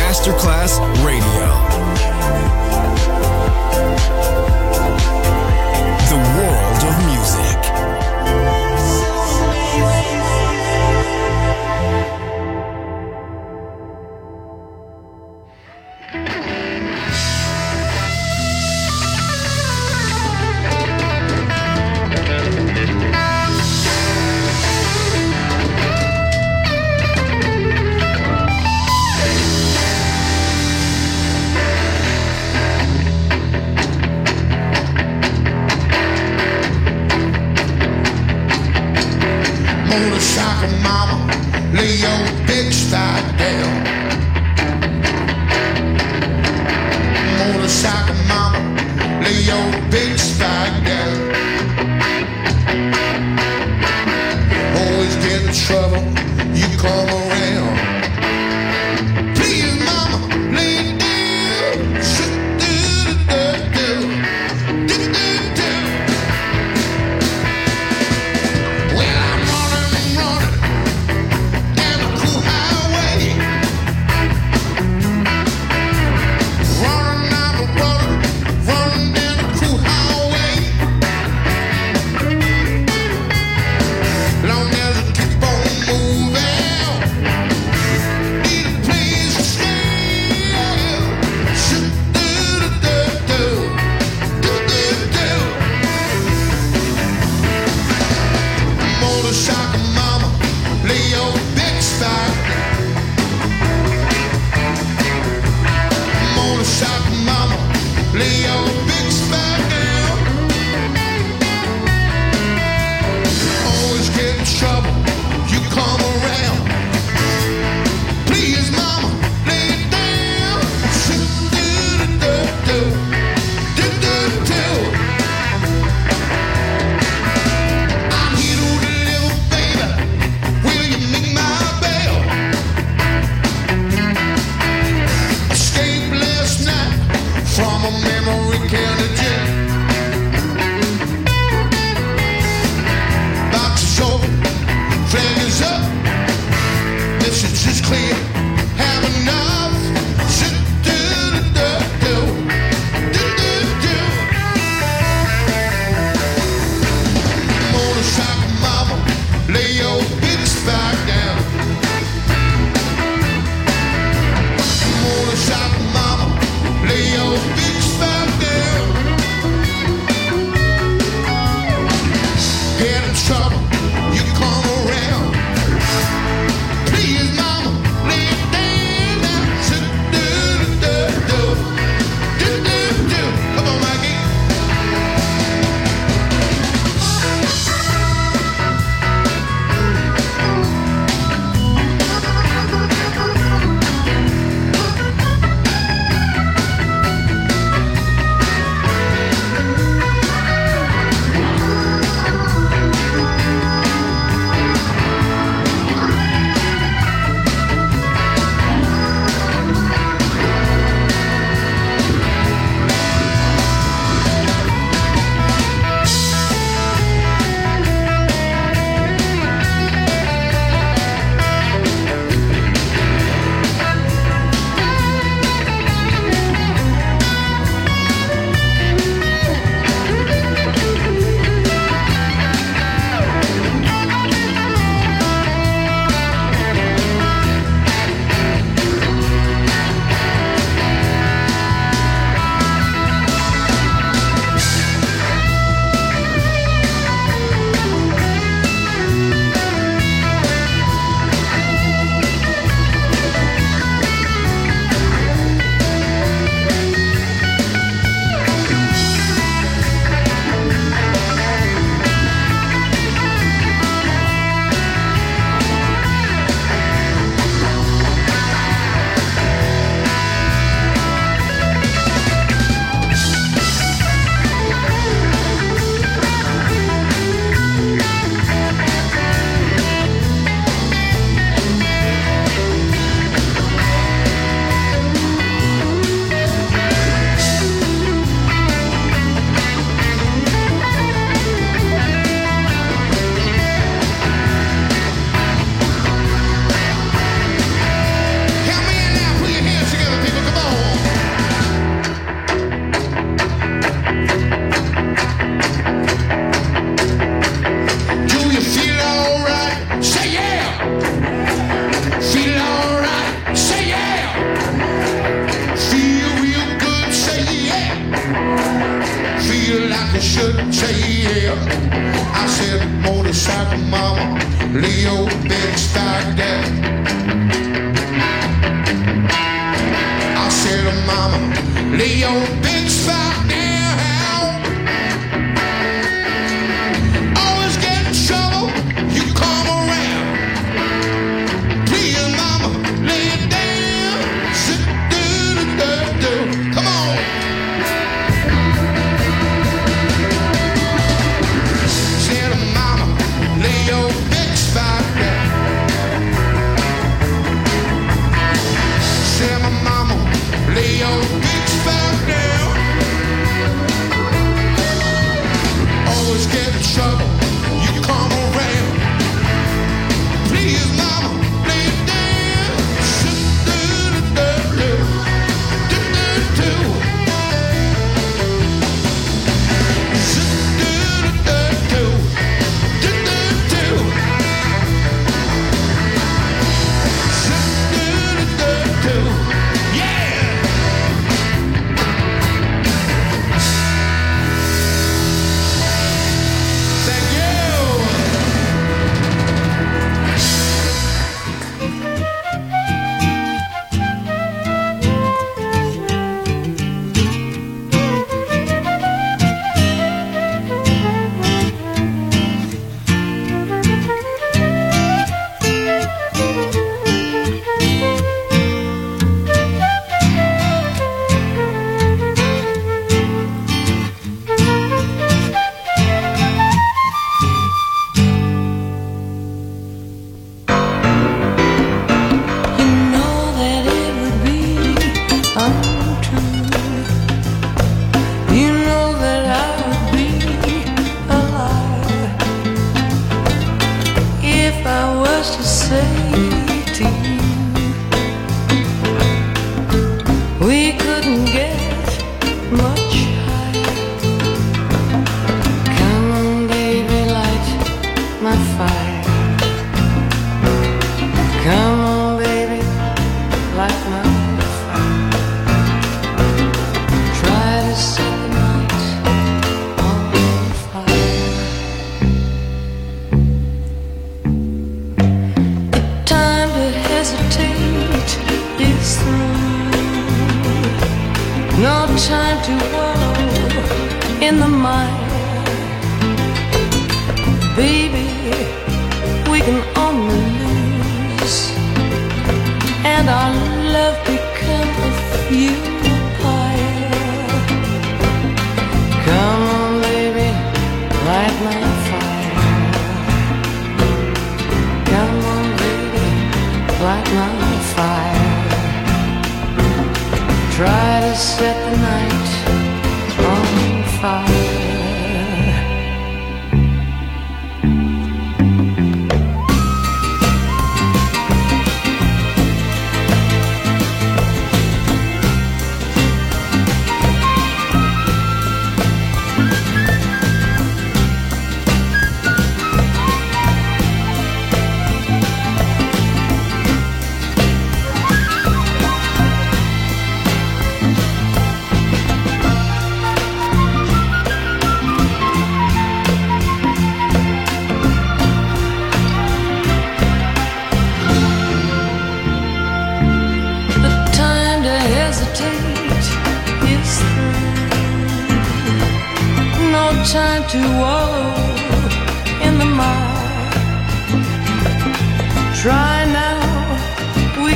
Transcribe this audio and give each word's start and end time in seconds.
Masterclass 0.00 0.80
Radio. 1.04 2.79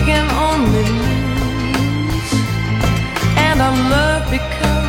Can 0.06 0.30
only 0.32 0.84
lose, 1.00 2.32
And 3.36 3.60
our 3.62 3.76
love 3.90 4.30
become 4.30 4.88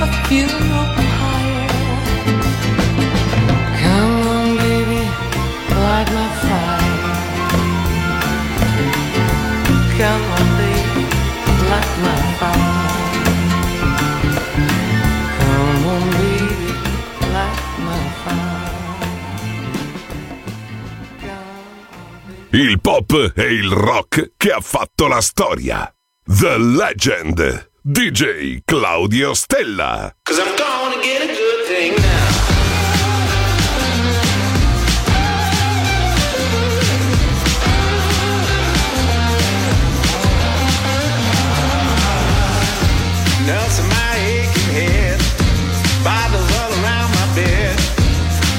a 0.00 0.08
funeral 0.26 0.86
pyre. 0.96 1.68
Come 3.82 4.26
on 4.36 4.56
baby, 4.58 5.02
light 5.84 6.08
my 6.18 6.28
fire. 6.42 7.22
Come 9.98 10.24
on 10.36 10.46
baby, 10.58 11.04
light 11.70 11.92
my 12.04 12.16
fire. 12.38 12.71
il 22.62 22.80
pop 22.80 23.32
e 23.34 23.42
il 23.52 23.70
rock 23.70 24.34
che 24.36 24.52
ha 24.52 24.60
fatto 24.60 25.08
la 25.08 25.20
storia. 25.20 25.92
The 26.24 26.56
Legend, 26.58 27.70
DJ 27.80 28.60
Claudio 28.64 29.34
Stella. 29.34 30.14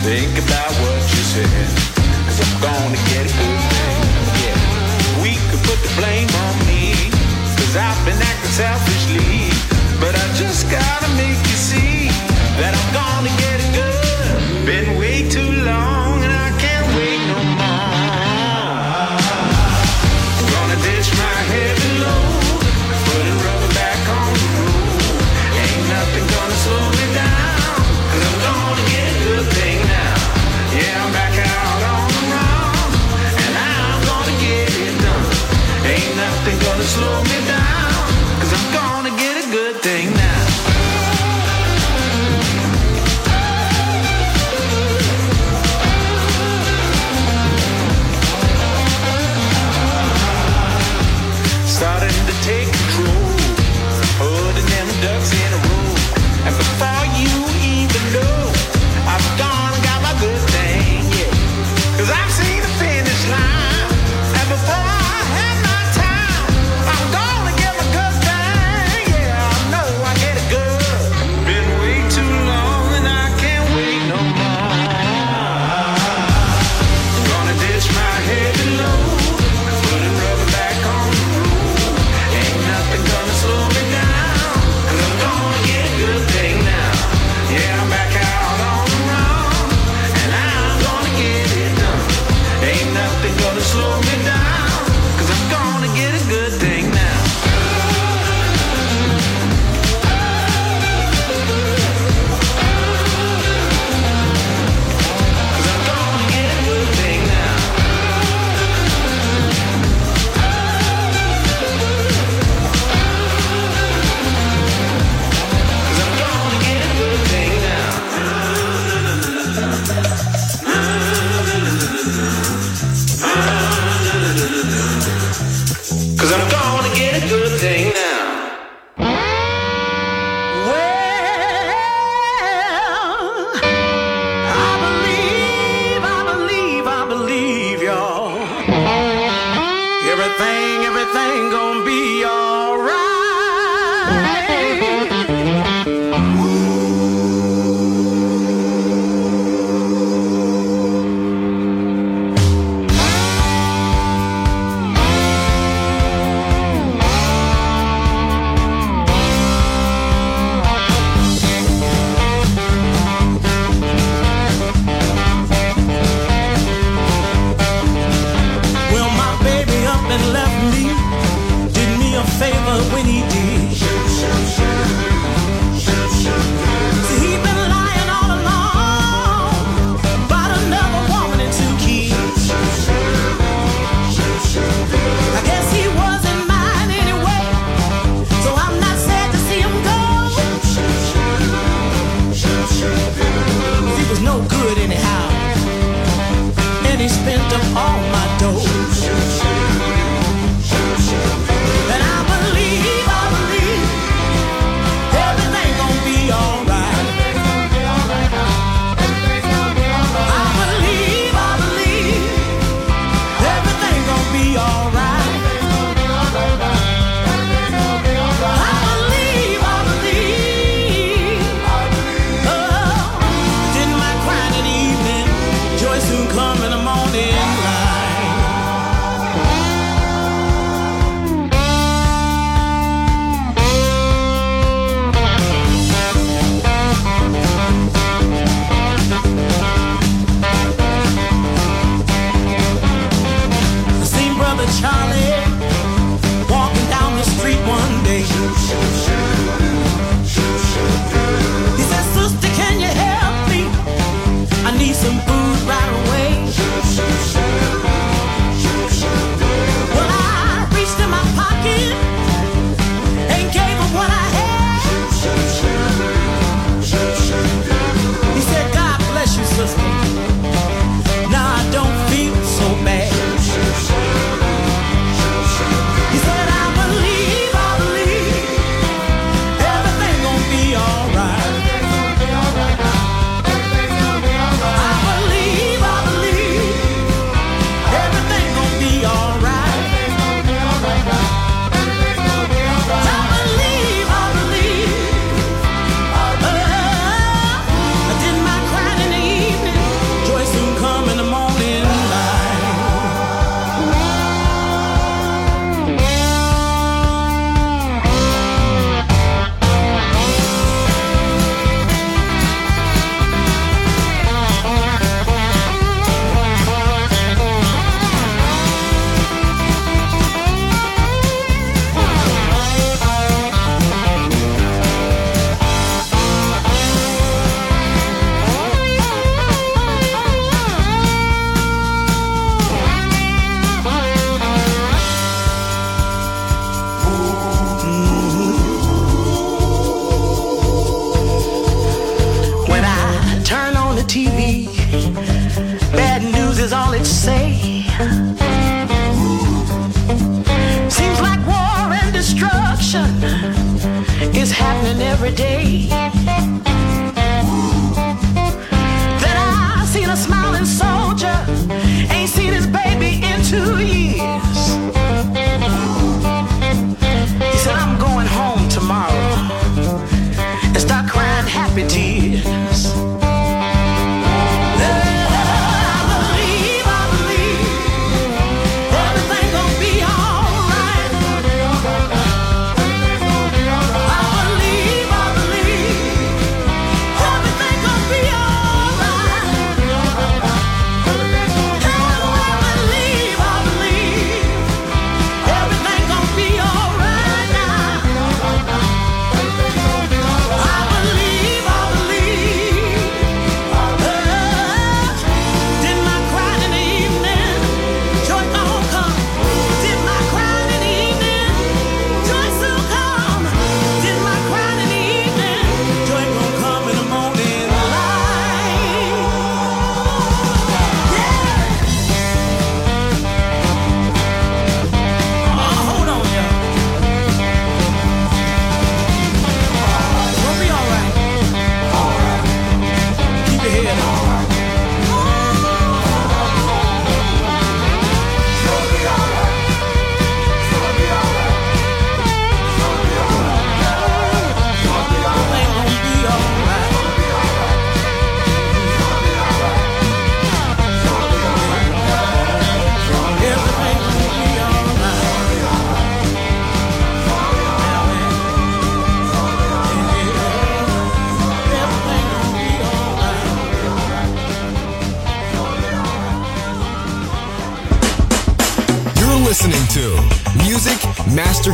Think 0.04 0.38
about 0.38 0.70
what 0.82 1.00
you 1.00 1.24
said, 1.24 1.48
cause 2.26 2.42
I'm 2.42 2.62
gonna 2.62 2.98
get 3.08 3.26
it. 3.26 3.33
and 8.14 8.22
acting 8.22 8.52
selfishly. 8.52 9.50
But 10.00 10.16
I 10.16 10.34
just 10.34 10.70
gotta 10.70 11.10
make 11.16 11.38
you 11.50 11.58
see. 11.58 11.93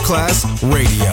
Masterclass 0.10 0.46
Radio. 0.64 1.09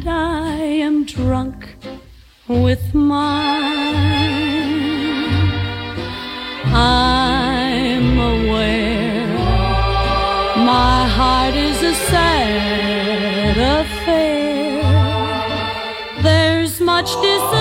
and 0.00 0.08
I 0.08 0.56
am 0.86 1.04
drunk 1.04 1.76
with 2.48 2.94
mine. 2.94 3.96
I'm 6.72 8.18
aware 8.18 9.26
my 10.56 11.06
heart 11.06 11.54
is 11.54 11.82
a 11.82 11.94
sad 11.94 13.56
affair. 13.80 14.82
There's 16.22 16.80
much 16.80 17.10
desire. 17.20 17.59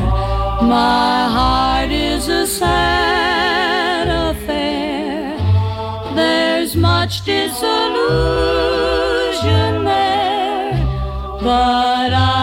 my 0.78 1.16
heart 1.36 1.90
is 1.90 2.24
a 2.28 2.47
sad 2.47 4.07
affair. 4.28 5.36
There's 6.18 6.72
much 6.76 7.14
disillusion 7.24 7.84
there, 9.84 10.72
but 11.47 12.12
I. 12.12 12.34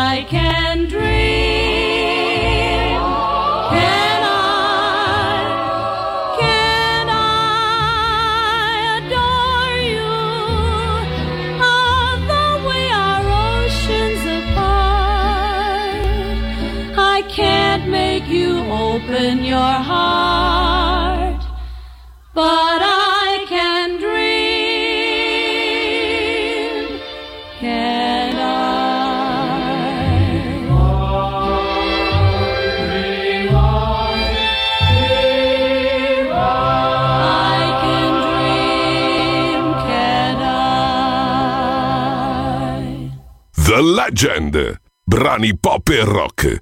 open 18.72 19.44
your 19.44 19.76
heart, 19.92 21.42
but 22.34 22.82
I 22.82 23.46
can 23.48 24.00
dream. 24.00 24.12
Can 27.60 28.36
I? 28.36 28.40
I 37.24 37.26
can 37.84 38.12
dream, 38.24 39.64
can 39.88 40.38
I? 42.96 43.12
The 43.68 43.80
Legend, 43.82 44.56
brani 45.06 45.54
pop 45.60 45.90
e 45.90 46.02
rock 46.04 46.62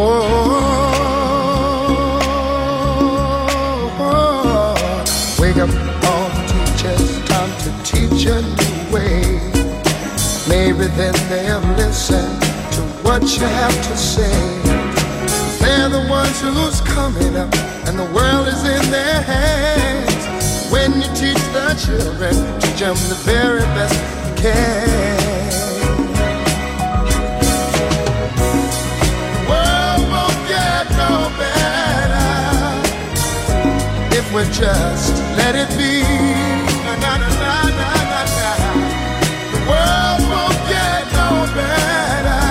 Oh 0.00 0.04
oh, 3.10 3.98
oh, 3.98 4.76
oh, 4.78 5.36
wake 5.40 5.56
up, 5.56 5.68
all 6.06 6.30
teachers, 6.46 7.18
time 7.26 7.50
to 7.64 7.70
teach 7.82 8.26
a 8.26 8.40
new 8.40 8.94
way. 8.94 9.22
Maybe 10.48 10.86
then 10.94 11.14
they'll 11.28 11.66
listen 11.74 12.24
to 12.76 12.80
what 13.02 13.22
you 13.22 13.46
have 13.46 13.74
to 13.88 13.96
say. 13.96 14.30
They're 15.58 15.88
the 15.88 16.06
ones 16.08 16.40
who's 16.42 16.80
coming 16.82 17.36
up, 17.36 17.52
and 17.88 17.98
the 17.98 18.08
world 18.14 18.46
is 18.46 18.62
in 18.62 18.90
their 18.92 19.20
hands. 19.20 20.70
When 20.70 20.94
you 20.94 21.08
teach 21.16 21.42
the 21.52 21.74
children, 21.74 22.34
teach 22.60 22.78
them 22.78 22.94
the 23.08 23.16
very 23.24 23.66
best 23.74 23.98
you 24.28 24.34
can. 24.42 25.37
would 34.38 34.52
just 34.52 35.14
let 35.36 35.56
it 35.56 35.68
be. 35.76 36.02
Na, 36.86 36.94
na, 37.02 37.16
na, 37.18 37.28
na, 37.38 37.58
na, 37.78 37.88
na, 38.12 38.20
na. 38.38 38.50
The 39.52 39.60
world 39.70 40.20
won't 40.30 40.60
get 40.70 41.02
no 41.18 41.28
better. 41.58 42.44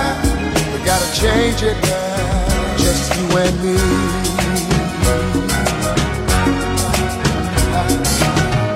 We 0.72 0.78
gotta 0.84 1.10
change 1.22 1.62
it 1.62 1.78
now, 1.88 2.76
just 2.76 3.16
you 3.16 3.24
and 3.42 3.56
me. 3.64 3.78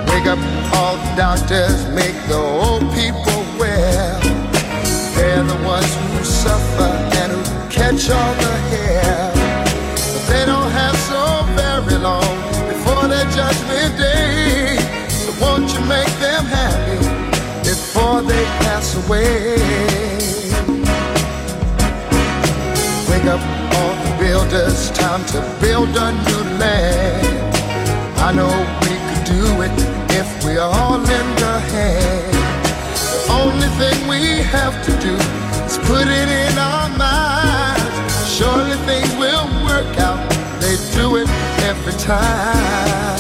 Wake 0.09 0.29
up 0.35 0.41
all 0.77 0.97
the 0.97 1.13
doctors, 1.15 1.85
make 1.93 2.17
the 2.33 2.41
old 2.65 2.85
people 2.97 3.41
well. 3.61 4.21
They're 5.15 5.45
the 5.45 5.61
ones 5.67 5.93
who 6.01 6.25
suffer 6.25 6.93
and 7.21 7.31
who 7.33 7.43
catch 7.69 8.09
all 8.09 8.35
the 8.47 8.55
hair. 8.73 9.33
They 10.31 10.47
don't 10.47 10.71
have 10.81 10.97
so 11.11 11.45
very 11.61 11.99
long 11.99 12.42
their 13.23 13.31
judgment 13.31 13.99
day. 13.99 14.77
So 15.09 15.33
won't 15.41 15.73
you 15.73 15.81
make 15.87 16.13
them 16.19 16.45
happy 16.45 16.99
before 17.63 18.23
they 18.23 18.45
pass 18.65 18.95
away? 19.07 19.57
Wake 23.11 23.27
up 23.27 23.43
all 23.77 23.95
the 24.05 24.17
builders, 24.19 24.91
time 24.93 25.25
to 25.27 25.41
build 25.61 25.89
a 25.89 26.13
new 26.27 26.43
land. 26.59 27.57
I 28.19 28.33
know 28.33 28.53
we 28.83 28.95
could 29.09 29.25
do 29.37 29.45
it 29.67 29.77
if 30.21 30.45
we 30.45 30.59
all 30.59 30.99
lend 30.99 31.41
a 31.41 31.61
hand. 31.75 32.33
The 33.13 33.33
only 33.43 33.69
thing 33.81 34.09
we 34.09 34.43
have 34.57 34.77
to 34.87 34.93
do 35.01 35.15
is 35.67 35.79
put 35.89 36.07
it 36.07 36.29
in 36.29 36.59
our 36.59 36.82
every 41.73 41.93
time. 41.95 43.17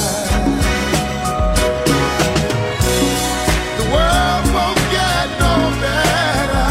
The 3.79 3.87
world 3.95 4.45
won't 4.57 4.83
get 4.99 5.27
no 5.45 5.55
better 5.85 6.69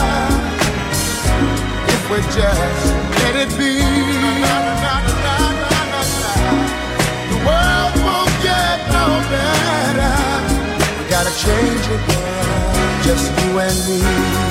if 1.96 2.02
we 2.12 2.18
just 2.38 2.86
let 3.22 3.36
it 3.44 3.52
be. 3.58 3.76
The 7.32 7.40
world 7.50 7.94
won't 8.06 8.36
get 8.50 8.78
no 8.98 9.08
better. 9.34 10.14
We 10.98 11.04
gotta 11.10 11.34
change 11.46 11.86
it, 11.96 12.04
just 13.06 13.26
you 13.42 13.60
and 13.66 13.78
me. 13.88 14.51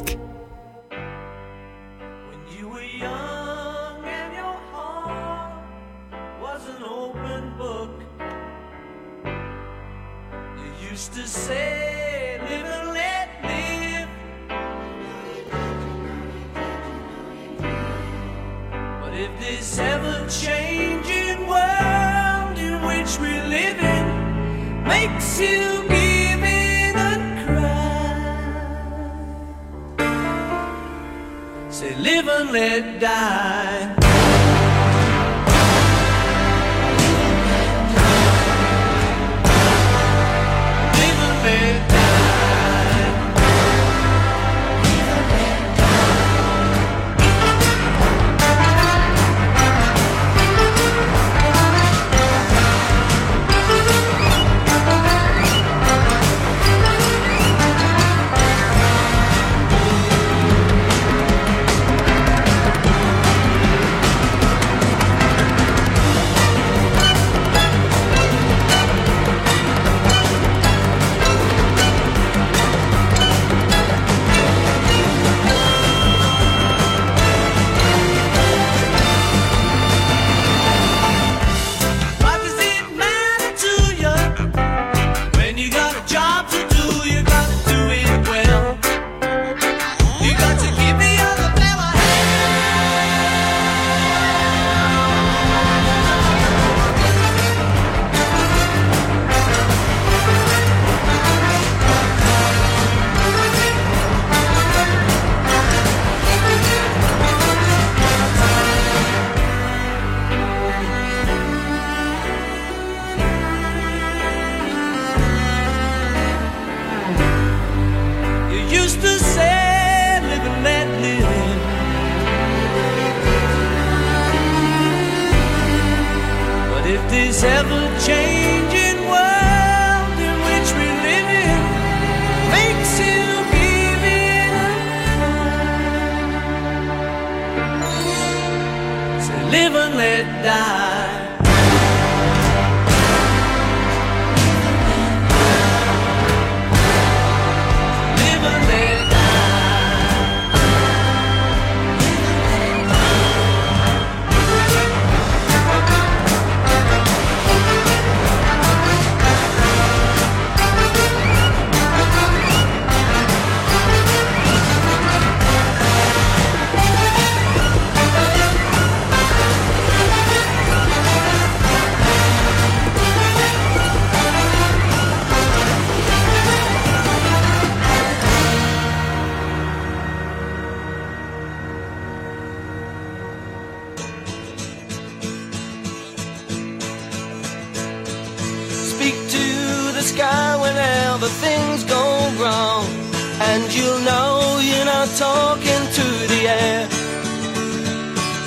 and 193.53 193.73
you'll 193.75 193.99
know 193.99 194.59
you're 194.61 194.85
not 194.85 195.09
talking 195.17 195.83
to 195.97 196.05
the 196.31 196.41
air, 196.47 196.87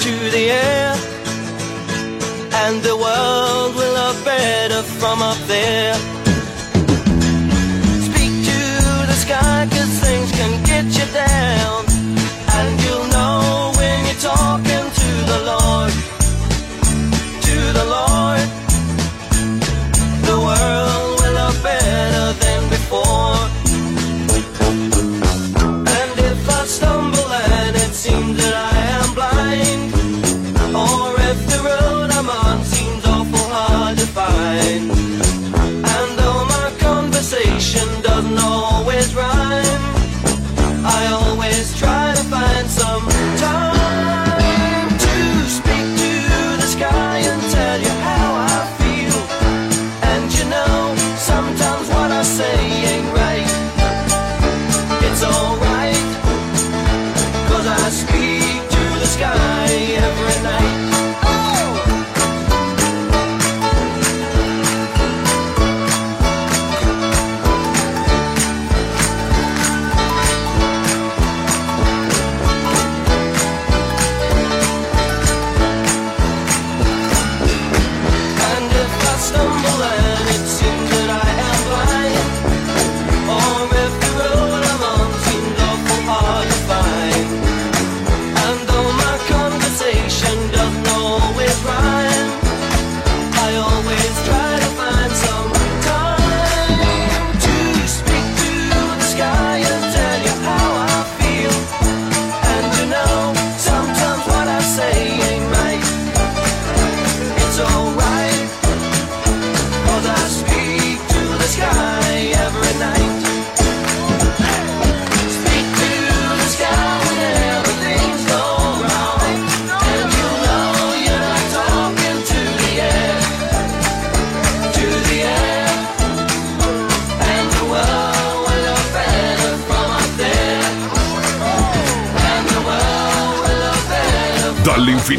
to 0.04 0.12
the 0.36 0.44
air, 0.66 0.92
and 2.62 2.82
the 2.82 2.96
world 2.96 3.74
will 3.76 3.94
look 4.00 4.24
better 4.24 4.82
from 4.82 5.20
up 5.20 5.38
there. 5.46 6.13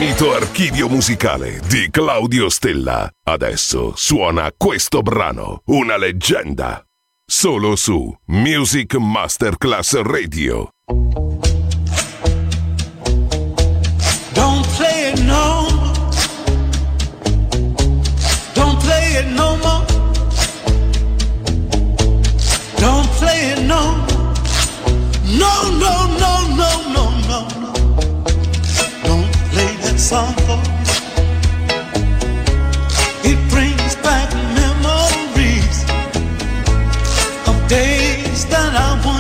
infinito 0.06 0.34
archivio 0.34 0.88
musicale 0.88 1.60
di 1.68 1.90
Claudio 1.90 2.48
Stella. 2.50 3.10
Adesso 3.24 3.94
suona 3.96 4.52
questo 4.56 5.02
brano, 5.02 5.62
una 5.66 5.98
leggenda. 5.98 6.86
Solo 7.26 7.76
su 7.76 8.16
Music 8.26 8.96
Masterclass 8.96 10.02
Radio. 10.02 10.70
Don't 14.34 14.68
play 14.78 15.12
it 15.12 15.20
no 15.22 15.66
Don't 18.54 18.78
play 18.84 19.16
it 19.18 19.26
no 19.26 19.58
more. 19.58 19.86
Don't 22.78 23.10
play 23.18 23.54
it 23.54 23.60
no. 23.62 24.06
No, 25.24 25.70
no, 25.80 26.06
no. 26.06 26.15
It 30.08 30.12
brings 33.50 33.96
back 34.04 34.32
memories 34.54 35.82
of 37.48 37.68
days 37.68 38.46
that 38.46 38.76
I 38.76 39.02
want. 39.04 39.15